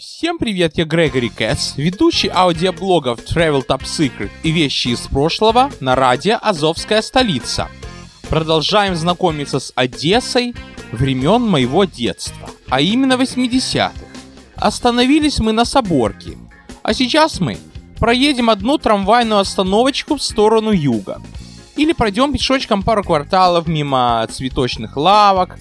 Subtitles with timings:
[0.00, 5.94] Всем привет, я Грегори Кэтс, ведущий аудиоблогов Travel Top Secret и вещи из прошлого на
[5.94, 7.68] радио «Азовская столица».
[8.30, 10.54] Продолжаем знакомиться с Одессой
[10.90, 13.92] времен моего детства, а именно 80-х.
[14.56, 16.38] Остановились мы на Соборке,
[16.82, 17.58] а сейчас мы
[17.98, 21.20] проедем одну трамвайную остановочку в сторону юга.
[21.76, 25.58] Или пройдем пешочком пару кварталов мимо цветочных лавок,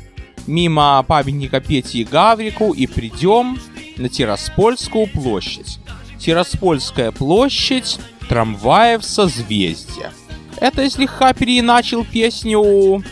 [0.48, 3.60] мимо памятника Пети и Гаврику и придем
[4.00, 5.80] на Тираспольскую площадь.
[6.20, 10.12] Тираспольская площадь трамваев созвездия.
[10.58, 13.04] Это я слегка переиначил песню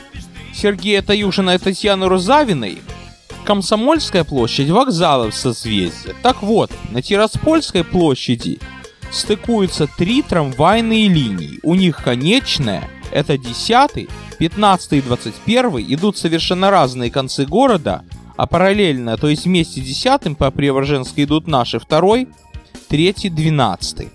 [0.54, 2.80] Сергея Таюшина и Татьяны Рузавиной
[3.46, 6.14] Комсомольская площадь вокзалов созвездия.
[6.22, 8.60] Так вот, на Тираспольской площади
[9.10, 11.60] стыкуются три трамвайные линии.
[11.64, 18.04] У них конечная, это 10, 15 и 21 идут совершенно разные концы города,
[18.38, 22.28] а параллельно, то есть вместе с 10 по Преображенской идут наши второй,
[22.88, 24.08] третий, 12.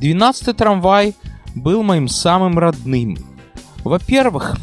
[0.00, 1.14] 12 трамвай
[1.54, 3.18] был моим самым родным.
[3.84, 4.56] Во-первых,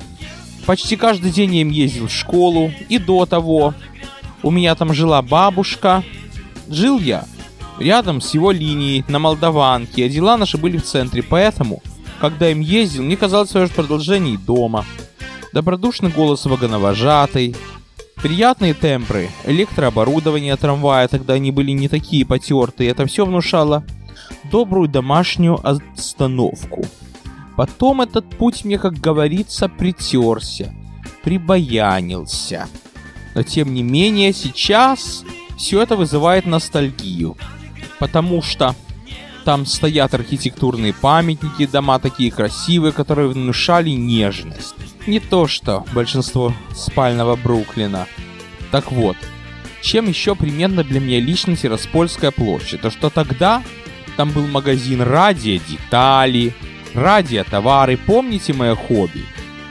[0.65, 3.73] почти каждый день я им ездил в школу, и до того.
[4.41, 6.03] У меня там жила бабушка.
[6.67, 7.25] Жил я
[7.79, 11.83] рядом с его линией на Молдаванке, а дела наши были в центре, поэтому,
[12.19, 14.85] когда им ездил, мне казалось свое продолжение дома.
[15.53, 17.55] Добродушный голос вагоновожатой,
[18.25, 23.83] приятные тембры, электрооборудование трамвая, тогда они были не такие потертые, это все внушало
[24.45, 26.83] добрую домашнюю остановку.
[27.55, 30.73] Потом этот путь мне, как говорится, притерся,
[31.23, 32.67] прибаянился.
[33.35, 35.23] Но тем не менее, сейчас
[35.55, 37.37] все это вызывает ностальгию.
[37.99, 38.73] Потому что
[39.45, 44.75] там стоят архитектурные памятники, дома такие красивые, которые внушали нежность.
[45.05, 48.07] Не то что большинство спального Бруклина.
[48.71, 49.15] Так вот,
[49.81, 52.81] чем еще примерно для меня лично Тираспольская площадь?
[52.81, 53.61] То что тогда
[54.17, 56.51] там был магазин радио, детали,
[56.95, 57.97] радио, товары.
[57.97, 59.25] Помните мое хобби?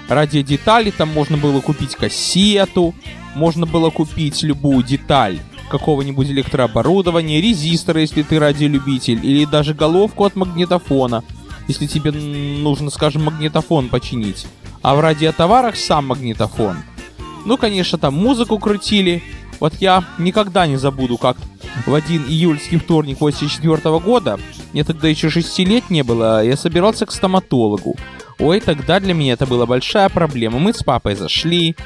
[0.08, 2.94] Радио детали там можно было купить кассету,
[3.34, 10.36] можно было купить любую деталь какого-нибудь электрооборудования, резистора, если ты радиолюбитель, или даже головку от
[10.36, 11.22] магнитофона,
[11.68, 14.46] если тебе нужно, скажем, магнитофон починить.
[14.82, 16.76] А в радиотоварах сам магнитофон.
[17.44, 19.22] Ну, конечно, там музыку крутили.
[19.60, 21.36] Вот я никогда не забуду, как
[21.86, 24.38] в один июльский вторник 84 года,
[24.72, 27.96] мне тогда еще 6 лет не было, я собирался к стоматологу.
[28.38, 30.58] Ой, тогда для меня это была большая проблема.
[30.58, 31.76] Мы с папой зашли,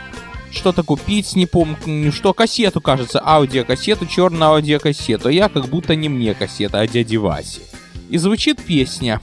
[0.50, 5.28] что-то купить, не помню, что, кассету, кажется, аудиокассету, черную аудиокассету.
[5.28, 7.60] А я как будто не мне кассета, а дяде Васе.
[8.09, 9.20] И звучит песня.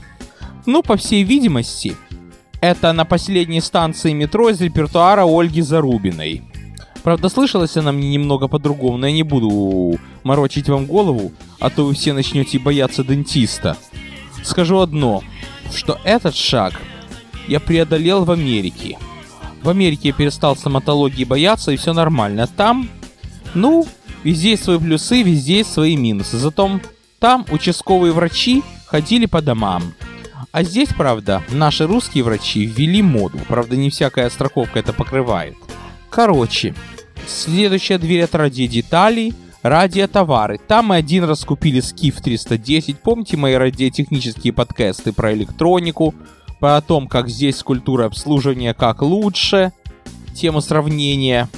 [0.66, 1.96] Ну, по всей видимости,
[2.60, 6.42] это на последней станции метро из репертуара Ольги Зарубиной.
[7.02, 11.84] Правда, слышалась она мне немного по-другому, но я не буду морочить вам голову, а то
[11.84, 13.76] вы все начнете бояться дентиста.
[14.42, 15.22] Скажу одно,
[15.72, 16.80] что этот шаг
[17.46, 18.98] я преодолел в Америке.
[19.66, 22.46] В Америке я перестал стоматологии бояться, и все нормально.
[22.46, 22.88] Там,
[23.52, 23.84] ну,
[24.22, 26.38] везде есть свои плюсы, везде есть свои минусы.
[26.38, 26.78] Зато
[27.18, 29.92] там участковые врачи ходили по домам.
[30.52, 33.40] А здесь, правда, наши русские врачи ввели моду.
[33.48, 35.56] Правда, не всякая страховка это покрывает.
[36.10, 36.72] Короче,
[37.26, 40.60] следующая дверь от ради деталей, радиотовары.
[40.64, 43.00] Там мы один раз купили Скиф 310.
[43.00, 46.14] Помните мои радиотехнические подкасты про электронику,
[46.60, 49.72] про том, как здесь культура обслуживания как лучше,
[50.34, 51.48] тему сравнения.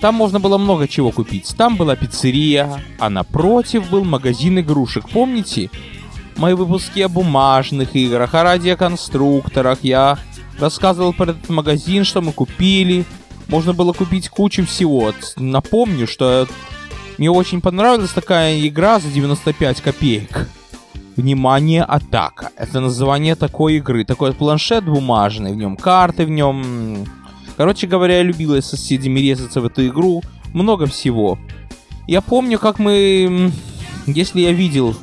[0.00, 1.54] Там можно было много чего купить.
[1.56, 5.08] Там была пиццерия, а напротив был магазин игрушек.
[5.10, 5.70] Помните?
[6.36, 9.80] Мои выпуски о бумажных играх, о радиоконструкторах.
[9.82, 10.18] Я
[10.58, 13.04] рассказывал про этот магазин, что мы купили.
[13.48, 15.12] Можно было купить кучу всего.
[15.36, 16.48] Напомню, что
[17.18, 20.48] мне очень понравилась такая игра за 95 копеек.
[21.20, 22.50] Внимание, атака.
[22.56, 24.06] Это название такой игры.
[24.06, 27.04] Такой планшет бумажный, в нем карты, в нем...
[27.58, 30.22] Короче говоря, я любила с соседями резаться в эту игру.
[30.54, 31.38] Много всего.
[32.06, 33.52] Я помню, как мы...
[34.06, 34.96] Если я видел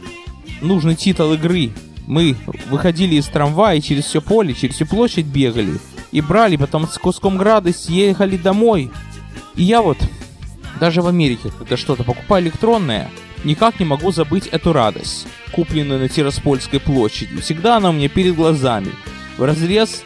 [0.62, 1.70] нужный титул игры,
[2.08, 2.36] мы
[2.72, 5.80] выходили из трамвая через все поле, через всю площадь бегали.
[6.12, 8.92] И брали, потом с куском града съехали домой.
[9.56, 9.98] И я вот,
[10.80, 13.12] даже в Америке, когда что-то покупаю электронное,
[13.44, 17.40] никак не могу забыть эту радость, купленную на Тираспольской площади.
[17.42, 18.92] Всегда она у меня перед глазами.
[19.38, 20.04] В разрез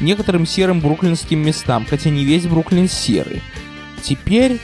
[0.00, 3.42] некоторым серым бруклинским местам, хотя не весь Бруклин серый.
[4.02, 4.58] Теперь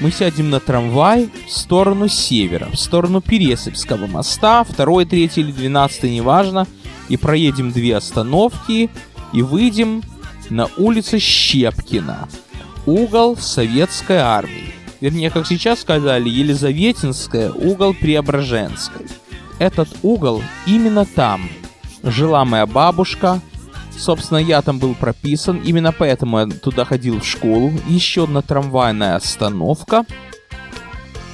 [0.00, 6.10] мы сядем на трамвай в сторону севера, в сторону Пересыпского моста, второй, третий или двенадцатый,
[6.10, 6.66] неважно,
[7.08, 8.90] и проедем две остановки
[9.32, 10.02] и выйдем
[10.50, 12.28] на улицу Щепкина,
[12.86, 14.71] угол Советской армии.
[15.02, 19.06] Вернее, как сейчас сказали, Елизаветинская, угол Преображенской.
[19.58, 21.50] Этот угол именно там
[22.04, 23.40] жила моя бабушка.
[23.98, 27.72] Собственно, я там был прописан, именно поэтому я туда ходил в школу.
[27.88, 30.06] Еще одна трамвайная остановка.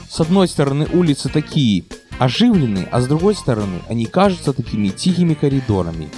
[0.09, 1.85] С одной стороны улицы такие
[2.19, 6.09] оживленные, а с другой стороны они кажутся такими тихими коридорами.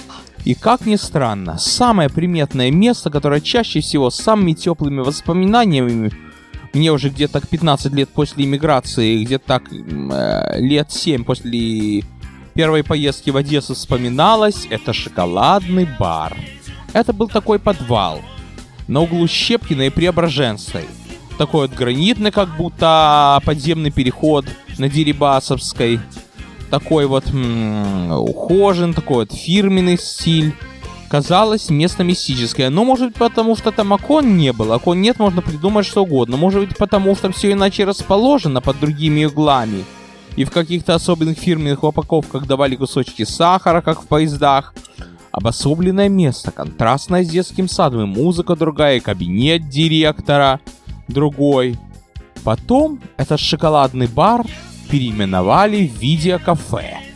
[0.45, 6.11] И как ни странно, самое приметное место, которое чаще всего с самыми теплыми воспоминаниями
[6.73, 12.03] мне уже где-то к 15 лет после иммиграции, где-то так э, лет 7 после
[12.53, 16.35] первой поездки в Одессу вспоминалось, это шоколадный бар.
[16.93, 18.21] Это был такой подвал
[18.87, 20.85] на углу Щепкина и Преображенской.
[21.37, 24.45] Такой вот гранитный, как будто подземный переход
[24.77, 25.99] на Дерибасовской.
[26.69, 30.53] Такой вот м- ухожен, такой вот фирменный стиль
[31.11, 32.69] казалось место мистическое.
[32.69, 34.75] Но может быть потому, что там окон не было.
[34.75, 36.37] Окон нет, можно придумать что угодно.
[36.37, 39.83] Может быть потому, что все иначе расположено под другими углами.
[40.37, 44.73] И в каких-то особенных фирменных упаковках давали кусочки сахара, как в поездах.
[45.33, 50.61] Обособленное место, контрастное с детским садом, и музыка другая, и кабинет директора
[51.09, 51.77] другой.
[52.45, 54.45] Потом этот шоколадный бар
[54.89, 57.10] переименовали в видеокафе.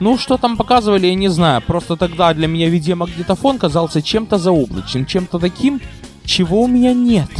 [0.00, 1.62] Ну, что там показывали, я не знаю.
[1.62, 5.80] Просто тогда для меня видеомагнитофон казался чем-то заоблачным, чем-то таким,
[6.24, 7.30] чего у меня нет.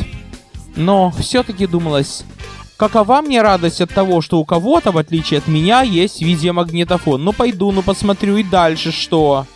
[0.76, 2.24] Но все-таки думалось,
[2.76, 7.22] какова мне радость от того, что у кого-то, в отличие от меня, есть видеомагнитофон.
[7.22, 9.46] Ну, пойду, ну, посмотрю и дальше что.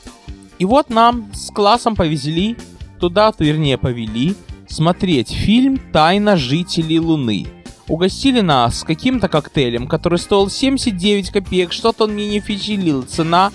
[0.58, 2.56] И вот нам с классом повезли,
[2.98, 4.34] туда, вернее, повели,
[4.68, 7.46] смотреть фильм «Тайна жителей Луны».
[7.88, 13.02] Угостили нас каким-то коктейлем, который стоил 79 копеек, что-то он мне не впечатлил.
[13.02, 13.50] Цена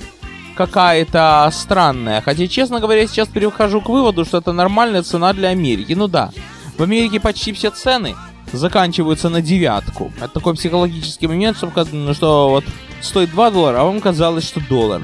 [0.56, 2.22] какая-то странная.
[2.22, 5.94] Хотя, честно говоря, сейчас перехожу к выводу, что это нормальная цена для Америки.
[5.94, 6.32] Ну да,
[6.78, 8.16] в Америке почти все цены
[8.52, 10.12] заканчиваются на девятку.
[10.18, 12.66] Это такой психологический момент, что, вот
[13.02, 15.04] стоит 2 доллара, а вам казалось, что доллар.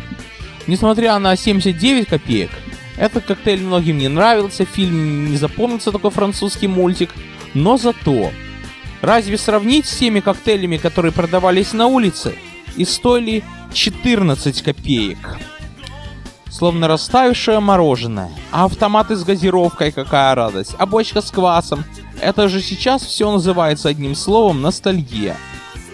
[0.67, 2.51] Несмотря на 79 копеек,
[2.97, 7.11] этот коктейль многим не нравился, фильм не запомнился такой французский мультик,
[7.53, 8.31] но зато
[9.01, 12.36] Разве сравнить с теми коктейлями, которые продавались на улице
[12.75, 13.44] и стоили
[13.74, 15.38] 14 копеек?
[16.50, 18.31] Словно растаявшее мороженое.
[18.51, 20.75] А автоматы с газировкой какая радость.
[20.78, 21.86] А бочка с квасом.
[22.19, 25.38] Это же сейчас все называется одним словом ностальгия.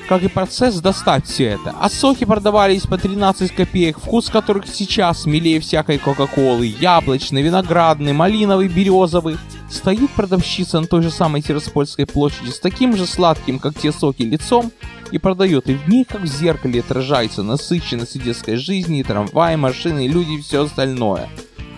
[0.09, 1.75] Как и процесс достать все это.
[1.79, 6.67] А соки продавались по 13 копеек, вкус которых сейчас милее всякой кока-колы.
[6.79, 9.37] Яблочный, виноградный, малиновый, березовый.
[9.69, 14.23] Стоит продавщица на той же самой Тираспольской площади с таким же сладким, как те соки,
[14.23, 14.71] лицом
[15.11, 15.69] и продает.
[15.69, 20.33] И в ней, как в зеркале, отражается насыщенность детской жизни, и трамваи, машины, и люди
[20.33, 21.29] и все остальное.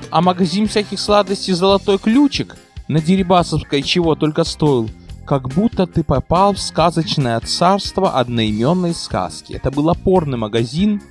[0.10, 2.56] А магазин всяких сладостей «Золотой ключик»
[2.88, 4.90] на Дерибасовской чего только стоил,
[5.26, 9.54] как будто ты попал в сказочное царство одноименной сказки.
[9.54, 11.02] Это был опорный магазин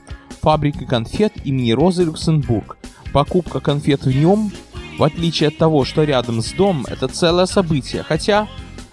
[0.40, 2.79] фабрики конфет имени Розы Люксембург.
[3.12, 4.52] Покупка конфет в нем
[4.98, 8.02] в отличие от того, что рядом с домом, это целое событие.
[8.02, 8.48] Хотя,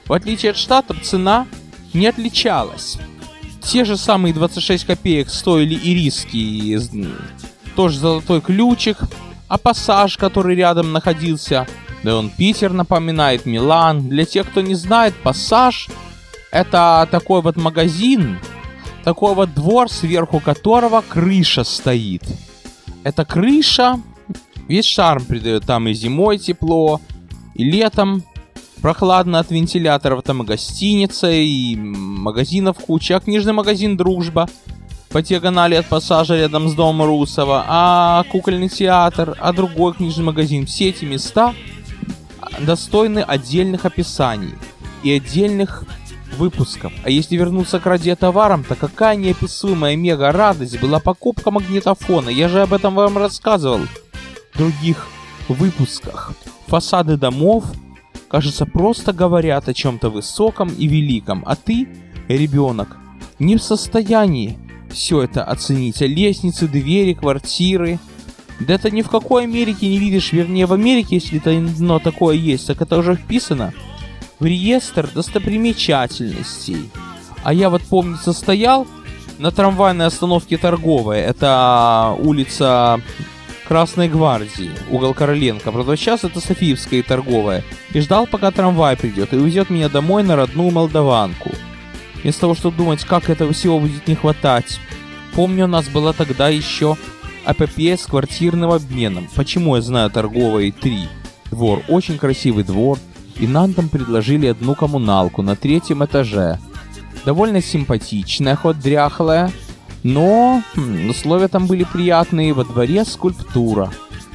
[0.05, 1.47] в отличие от штатов, цена
[1.93, 2.97] не отличалась.
[3.61, 6.77] Те же самые 26 копеек стоили и риски,
[7.75, 8.97] тоже золотой ключик,
[9.47, 11.67] а пассаж, который рядом находился,
[12.03, 14.09] да он Питер напоминает, Милан.
[14.09, 15.87] Для тех, кто не знает, пассаж
[16.51, 18.37] это такой вот магазин,
[19.03, 22.23] такой вот двор, сверху которого крыша стоит.
[23.03, 23.99] Эта крыша
[24.67, 27.01] Весь шарм придает там и зимой тепло,
[27.53, 28.23] и летом
[28.81, 34.49] прохладно от вентиляторов, там и гостиница, и магазинов куча, а книжный магазин «Дружба»
[35.09, 40.65] по диагонали от пассажа рядом с домом Русова, а кукольный театр, а другой книжный магазин.
[40.65, 41.53] Все эти места
[42.59, 44.55] достойны отдельных описаний
[45.03, 45.85] и отдельных
[46.37, 46.91] выпусков.
[47.03, 52.29] А если вернуться к радиотоварам, то какая неописуемая мега радость была покупка магнитофона.
[52.29, 53.81] Я же об этом вам рассказывал
[54.55, 55.07] других
[55.47, 56.33] выпусках.
[56.67, 57.65] Фасады домов,
[58.27, 61.87] кажется, просто говорят о чем-то высоком и великом, а ты,
[62.27, 62.97] ребенок,
[63.39, 64.57] не в состоянии
[64.91, 66.01] все это оценить.
[66.01, 67.99] А лестницы, двери, квартиры.
[68.59, 72.35] Да это ни в какой Америке не видишь, вернее в Америке, если это но такое
[72.35, 73.73] есть, так это уже вписано
[74.39, 76.91] в реестр достопримечательностей.
[77.43, 78.87] А я вот помню, состоял
[79.39, 81.25] на трамвайной остановке торговая.
[81.25, 83.01] Это улица
[83.73, 85.71] Красной Гвардии, угол Короленко.
[85.71, 87.63] Правда, сейчас это Софиевская и торговая.
[87.91, 91.49] И ждал, пока трамвай придет и увезет меня домой на родную Молдаванку.
[92.21, 94.79] Вместо того, чтобы думать, как этого всего будет не хватать.
[95.33, 96.97] Помню, у нас была тогда еще
[97.45, 99.27] АПП с квартирным обменом.
[99.33, 101.09] Почему я знаю торговой 3?
[101.49, 102.99] Двор, очень красивый двор.
[103.39, 106.59] И нам там предложили одну коммуналку на третьем этаже.
[107.25, 109.51] Довольно симпатичная, хоть дряхлая,
[110.03, 110.61] но
[111.09, 112.53] условия там были приятные.
[112.53, 113.91] Во дворе скульптура,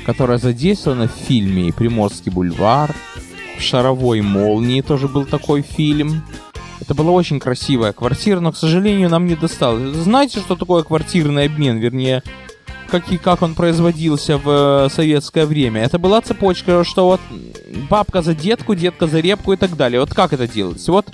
[0.06, 2.94] которая задействована в фильме «Приморский бульвар»,
[3.58, 6.22] в «Шаровой молнии» тоже был такой фильм.
[6.80, 9.94] Это была очень красивая квартира, но, к сожалению, нам не досталось.
[9.96, 11.78] Знаете, что такое квартирный обмен?
[11.78, 12.22] Вернее,
[12.88, 15.82] как и как он производился в э, советское время.
[15.82, 17.20] Это была цепочка, что вот
[17.90, 20.00] бабка за детку, детка за репку и так далее.
[20.00, 20.92] Вот как это делается?
[20.92, 21.06] Вот,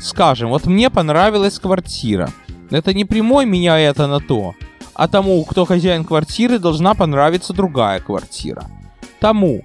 [0.00, 2.32] скажем, вот мне понравилась квартира.
[2.70, 4.54] Это не прямой меня это на то,
[4.94, 8.66] а тому, кто хозяин квартиры, должна понравиться другая квартира.
[9.20, 9.64] Тому,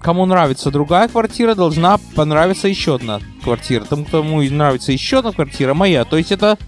[0.00, 3.84] кому нравится другая квартира, должна понравиться еще одна квартира.
[3.84, 6.04] Тому, кому нравится еще одна квартира, моя.
[6.04, 6.58] То есть это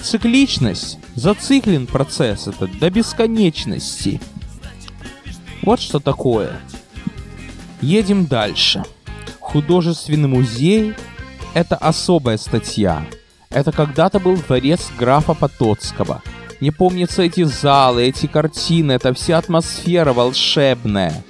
[0.00, 0.98] цикличность.
[1.14, 4.20] Зациклен процесс этот до бесконечности.
[5.62, 6.60] Вот что такое.
[7.80, 8.84] Едем дальше.
[9.40, 10.94] Художественный музей–
[11.54, 13.04] это особая статья.
[13.50, 16.22] Это когда-то был дворец графа Потоцкого.
[16.60, 21.24] Не помнятся эти залы, эти картины, это вся атмосфера волшебная.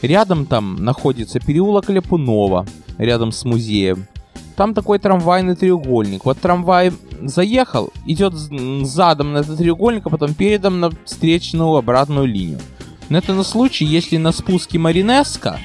[0.00, 2.66] Рядом там находится переулок Ляпунова,
[2.98, 4.06] рядом с музеем.
[4.54, 6.24] Там такой трамвайный треугольник.
[6.24, 6.92] Вот трамвай
[7.22, 12.60] заехал, идет задом на этот треугольник, а потом передом на встречную обратную линию.
[13.08, 15.58] Но это на случай, если на спуске Маринеско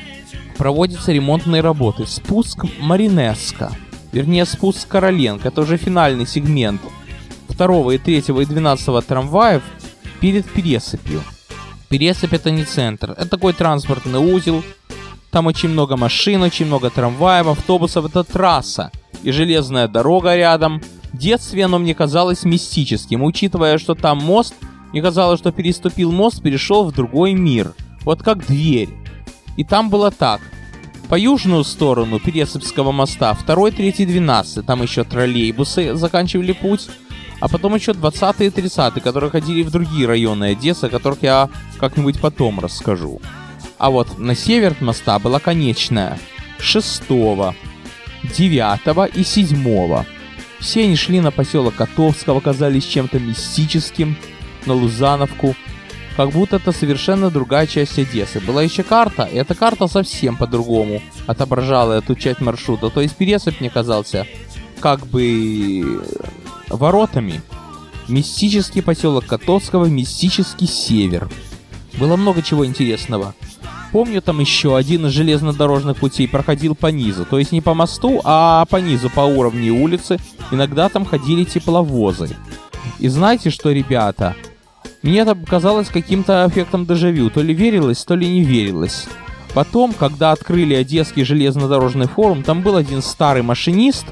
[0.58, 2.06] проводятся ремонтные работы.
[2.06, 3.72] Спуск Маринеско.
[4.12, 5.48] Вернее, спуск Короленко.
[5.48, 6.82] Это уже финальный сегмент
[7.48, 9.62] второго и третьего и двенадцатого трамваев
[10.20, 11.22] перед Пересыпью.
[11.90, 13.12] Пересыпь это не центр.
[13.12, 14.64] Это такой транспортный узел.
[15.30, 18.06] Там очень много машин, очень много трамваев, автобусов.
[18.06, 18.92] Это трасса.
[19.24, 20.82] И железная дорога рядом.
[21.14, 24.56] В детстве оно мне казалось мистическим, учитывая, что там мост,
[24.92, 27.74] мне казалось, что переступил мост, перешел в другой мир.
[28.04, 28.90] Вот как дверь.
[29.58, 30.42] И там было так.
[31.12, 36.88] По южную сторону Пересыпского моста, второй, третий, двенадцатый, там еще троллейбусы заканчивали путь,
[37.42, 41.50] а потом еще 20 и 30 которые ходили в другие районы Одессы, о которых я
[41.82, 43.20] как-нибудь потом расскажу.
[43.78, 46.18] А вот на север моста была конечная
[46.60, 47.56] 6, 9
[49.14, 50.06] и 7.
[50.62, 54.16] Все они шли на поселок Котовского, казались чем-то мистическим,
[54.66, 55.58] на Лузановку,
[56.18, 58.40] как будто это совершенно другая часть Одессы.
[58.40, 62.90] Была еще карта, и эта карта совсем по-другому отображала эту часть маршрута.
[62.90, 64.28] То есть Пересыпь мне казался
[64.80, 66.04] как бы
[66.68, 67.42] воротами.
[68.08, 71.30] Мистический поселок Котовского, мистический север.
[71.98, 73.36] Было много чего интересного.
[73.92, 77.26] Помню, там еще один из железнодорожных путей проходил по низу.
[77.26, 80.18] То есть не по мосту, а по низу, по уровню улицы.
[80.50, 82.36] Иногда там ходили тепловозы.
[83.00, 84.36] И знаете что, ребята?
[85.02, 87.30] Мне это казалось каким-то эффектом дежавю.
[87.30, 89.08] То ли верилось, то ли не верилось.
[89.54, 94.06] Потом, когда открыли Одесский железнодорожный форум, там был один старый машинист,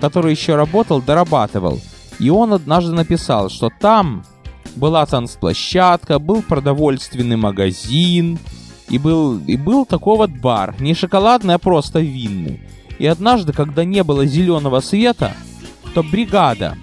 [0.00, 1.80] который еще работал, дорабатывал.
[2.18, 4.24] И он однажды написал, что там
[4.76, 8.38] была танцплощадка, был продовольственный магазин,
[8.88, 12.60] и был, и был такой вот бар, не шоколадный, а просто винный.
[12.98, 15.34] И однажды, когда не было зеленого света,
[15.92, 16.76] то бригада,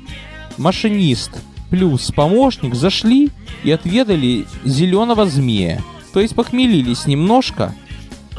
[0.58, 1.32] машинист
[1.70, 3.32] плюс помощник зашли
[3.64, 5.82] и отведали зеленого змея.
[6.14, 7.74] То есть похмелились немножко,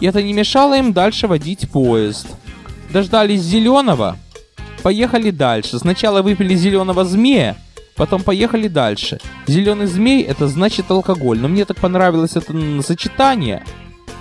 [0.00, 2.26] и это не мешало им дальше водить поезд.
[2.90, 4.16] Дождались зеленого,
[4.82, 5.78] поехали дальше.
[5.78, 7.56] Сначала выпили зеленого змея,
[7.96, 9.18] потом поехали дальше.
[9.46, 11.38] Зеленый змей это значит алкоголь.
[11.40, 13.64] Но мне так понравилось это сочетание,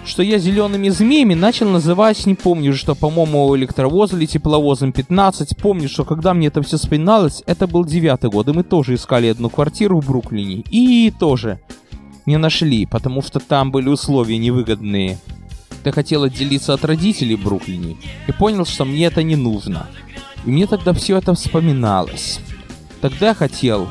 [0.06, 5.58] что я зелеными змеями начал называть, не помню, что, по-моему, электровоз или тепловозом 15.
[5.58, 9.28] Помню, что когда мне это все вспоминалось, это был девятый год, и мы тоже искали
[9.28, 10.64] одну квартиру в Бруклине.
[10.70, 11.60] И тоже
[12.26, 15.18] не нашли, потому что там были условия невыгодные.
[15.86, 19.88] Я хотел отделиться от родителей в Бруклине и понял, что мне это не нужно.
[20.46, 22.40] И мне тогда все это вспоминалось.
[23.02, 23.90] Тогда я хотел,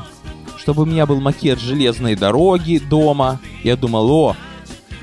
[0.57, 3.41] чтобы у меня был макет железной дороги дома.
[3.63, 4.37] Я думал, о,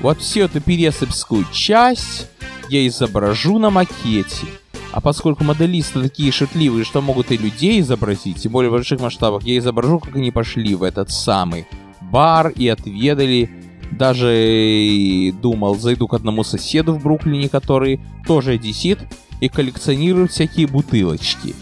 [0.00, 2.28] вот всю эту пересыпскую часть
[2.68, 4.46] я изображу на макете.
[4.92, 9.44] А поскольку моделисты такие шутливые, что могут и людей изобразить, тем более в больших масштабах,
[9.44, 11.66] я изображу, как они пошли в этот самый
[12.00, 13.50] бар и отведали.
[13.92, 19.00] Даже думал, зайду к одному соседу в Бруклине, который тоже одессит,
[19.40, 21.54] и коллекционирует всякие бутылочки.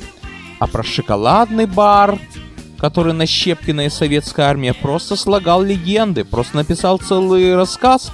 [0.59, 2.19] А про шоколадный бар,
[2.77, 8.13] который на Щепкина советская армия просто слагал легенды, просто написал целый рассказ,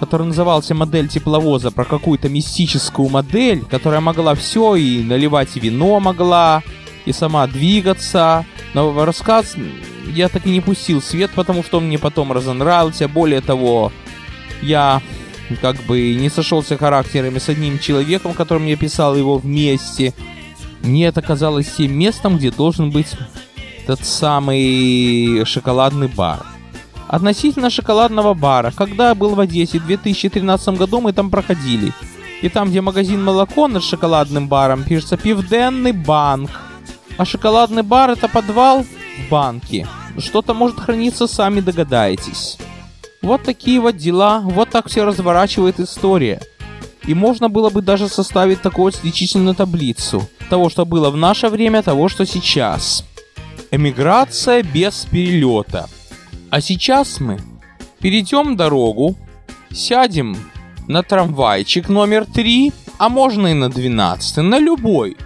[0.00, 6.62] который назывался «Модель тепловоза», про какую-то мистическую модель, которая могла все, и наливать вино могла,
[7.04, 8.46] и сама двигаться.
[8.72, 9.56] Но рассказ
[10.06, 13.08] я так и не пустил свет, потому что он мне потом разонравился.
[13.08, 13.92] Более того,
[14.62, 15.02] я
[15.60, 20.14] как бы не сошелся характерами с одним человеком, которым я писал его вместе.
[20.82, 23.08] Мне это казалось тем местом, где должен быть
[23.86, 26.46] тот самый шоколадный бар.
[27.10, 31.92] Относительно шоколадного бара, когда я был в Одессе в 2013 году, мы там проходили.
[32.40, 36.50] И там, где магазин молоко над шоколадным баром, пишется «Пивденный банк».
[37.18, 39.88] А шоколадный бар— это подвал в банке.
[40.18, 42.58] Что-то может храниться, сами догадаетесь.
[43.22, 46.40] Вот такие вот дела, вот так все разворачивает история.
[47.08, 50.28] И можно было бы даже составить такую сличительную таблицу.
[50.48, 53.04] Того, что было в наше время, того, что сейчас.
[53.72, 55.88] Эмиграция без перелета–
[56.50, 57.38] а сейчас мы
[58.00, 59.14] перейдем дорогу,
[59.72, 60.36] сядем
[60.88, 65.16] на трамвайчик номер 3, а можно и на 12, на любой,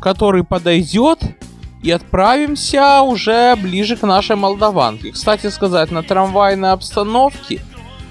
[0.00, 1.20] который подойдет,
[1.82, 5.12] и отправимся уже ближе к нашей Молдаванке.
[5.12, 7.60] Кстати сказать, на трамвайной обстановке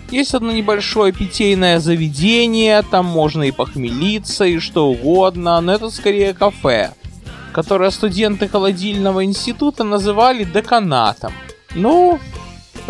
[0.09, 6.33] есть одно небольшое питейное заведение, там можно и похмелиться, и что угодно, но это скорее
[6.33, 6.91] кафе,
[7.53, 11.31] которое студенты холодильного института называли деканатом.
[11.75, 12.19] Ну,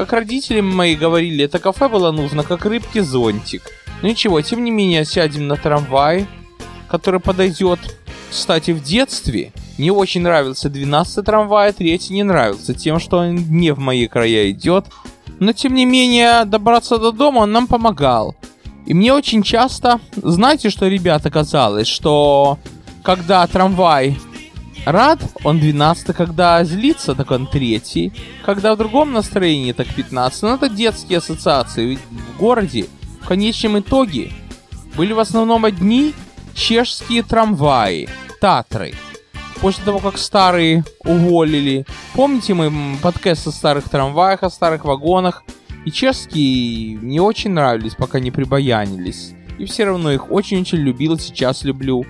[0.02, 3.62] как родители мои говорили, это кафе было нужно, как рыбке зонтик.
[4.02, 6.26] Но ничего, тем не менее, сядем на трамвай,
[6.88, 7.80] который подойдет.
[8.32, 13.36] Кстати, в детстве мне очень нравился 12 трамвай, а 3 не нравился тем, что он
[13.36, 14.86] не в мои края идет.
[15.40, 18.36] Но тем не менее, добраться до дома он нам помогал.
[18.88, 22.58] И мне очень часто, знаете, что, ребята, казалось, что
[23.04, 24.18] когда трамвай
[24.86, 28.12] Рад он 12 когда злится, так он третий.
[28.44, 30.42] Когда в другом настроении, так 15.
[30.44, 31.86] Но это детские ассоциации.
[31.86, 32.88] Ведь в городе
[33.22, 34.32] в конечном итоге
[34.96, 36.14] были в основном одни
[36.56, 38.10] чешские трамваи,
[38.40, 38.94] Татры.
[39.62, 41.86] После того, как старые уволили.
[42.16, 45.44] Помните мы подкаст о старых трамваях, о старых вагонах?
[45.86, 49.34] И чешские мне очень нравились, пока не прибаянились.
[49.60, 52.04] И все равно их очень-очень любил, сейчас люблю.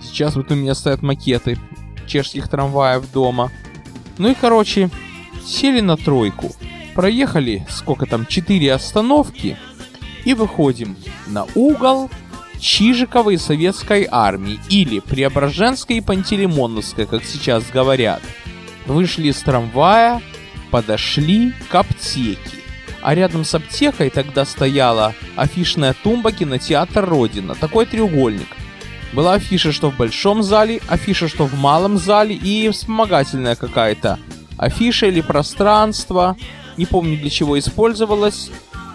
[0.00, 1.58] Сейчас вот у меня стоят макеты
[2.12, 3.50] чешских трамваев дома.
[4.18, 4.90] Ну и, короче,
[5.46, 6.52] сели на тройку.
[6.94, 9.56] Проехали, сколько там, 4 остановки.
[10.24, 10.96] И выходим
[11.26, 12.10] на угол
[12.60, 18.22] Чижиковой советской армии или Преображенской и Пантелеймоновской, как сейчас говорят.
[18.86, 20.20] Вышли из трамвая,
[20.70, 22.38] подошли к аптеке.
[23.00, 27.54] А рядом с аптекой тогда стояла афишная тумба кинотеатр Родина.
[27.56, 28.46] Такой треугольник.
[29.12, 34.18] Была афиша, что в большом зале, афиша, что в малом зале и вспомогательная какая-то.
[34.56, 36.36] Афиша или пространство,
[36.76, 38.50] не помню для чего использовалась,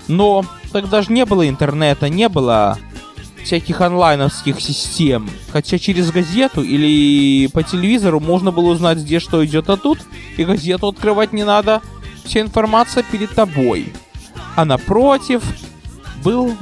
[0.08, 2.80] но тогда же не было интернета, не было
[3.43, 5.30] всяких онлайновских систем.
[5.51, 9.99] Хотя через газету или по телевизору можно было узнать, где что идет, а тут
[10.36, 11.82] и газету открывать не надо.
[12.25, 13.93] Вся информация перед тобой.
[14.56, 15.43] А напротив
[16.23, 16.58] был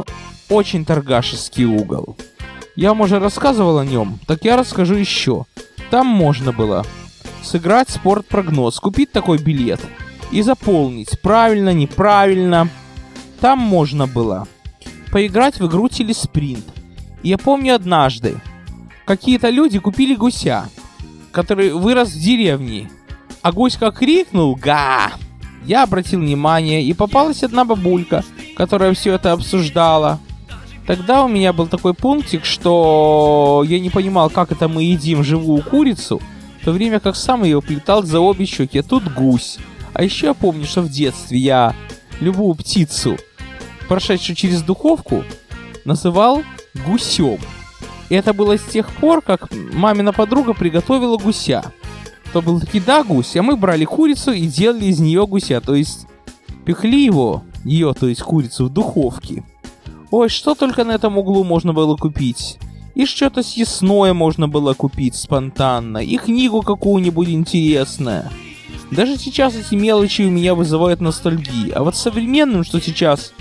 [0.50, 2.18] очень торгашеский угол.
[2.76, 5.46] Я вам уже рассказывал о нем, так я расскажу еще.
[5.90, 6.86] Там можно было
[7.42, 9.80] сыграть спортпрогноз, купить такой билет
[10.32, 12.68] и заполнить правильно, неправильно.
[13.40, 14.48] Там можно было
[15.12, 16.66] поиграть в игру телеспринт.
[17.24, 18.42] И я помню однажды,
[19.06, 20.70] какие-то люди купили гуся,
[21.32, 22.90] который вырос в деревне.
[23.42, 25.14] А гусь как крикнул «Га!»
[25.64, 28.26] Я обратил внимание, и попалась одна бабулька,
[28.58, 30.20] которая все это обсуждала.
[30.88, 35.63] Тогда у меня был такой пунктик, что я не понимал, как это мы едим живую
[35.63, 36.21] курицу,
[36.62, 38.80] в то время как сам ее плетал за обе щеки.
[38.80, 39.58] А тут гусь.
[39.93, 41.74] А еще я помню, что в детстве я
[42.19, 43.17] любую птицу,
[43.88, 45.24] прошедшую через духовку,
[45.86, 46.43] называл
[46.86, 47.39] гусем.
[48.10, 51.74] И это было с тех пор, как мамина подруга приготовила гуся.
[52.32, 55.62] То был таки да гусь, а мы брали курицу и делали из нее гуся.
[55.62, 56.06] То есть
[56.65, 59.43] пекли его, ее, то есть курицу, в духовке.
[60.12, 62.58] Ой, что только на этом углу можно было купить.
[62.94, 68.30] И что-то съестное можно было купить спонтанно, и книгу какую-нибудь интересную.
[68.91, 71.78] Даже сейчас эти мелочи у меня вызывают ностальгию.
[71.78, 73.34] А вот современным, что сейчас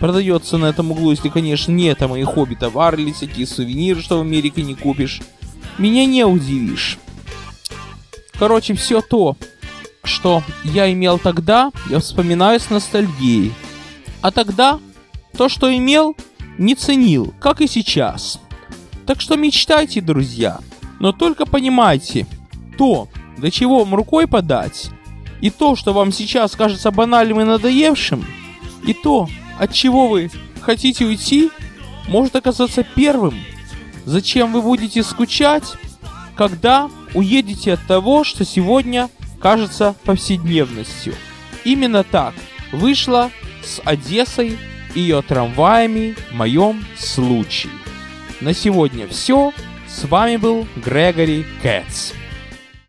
[0.00, 4.22] продается на этом углу, если, конечно, не это мои хобби-товары или всякие сувениры, что в
[4.22, 5.20] Америке не купишь,
[5.78, 6.98] меня не удивишь.
[8.38, 9.36] Короче, все то,
[10.02, 13.52] что я имел тогда, я вспоминаю с ностальгией.
[14.22, 14.80] А тогда
[15.36, 16.16] то, что имел,
[16.58, 18.40] не ценил, как и сейчас.
[19.06, 20.58] Так что мечтайте, друзья,
[20.98, 22.26] но только понимайте,
[22.76, 24.90] то, до чего вам рукой подать,
[25.40, 28.24] и то, что вам сейчас кажется банальным и надоевшим,
[28.84, 31.50] и то, от чего вы хотите уйти,
[32.08, 33.34] может оказаться первым,
[34.04, 35.74] зачем вы будете скучать,
[36.34, 39.08] когда уедете от того, что сегодня
[39.40, 41.14] кажется повседневностью.
[41.64, 42.34] Именно так
[42.72, 43.30] вышло
[43.62, 44.58] с Одессой
[44.96, 47.72] ее трамваями в моем случае.
[48.40, 49.52] На сегодня все.
[49.86, 52.12] С вами был Грегори Кэтс.